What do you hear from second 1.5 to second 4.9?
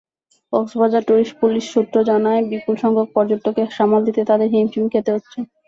সূত্র জানায়, বিপুলসংখ্যক পর্যটককে সামাল দিতে তাদের হিমশিম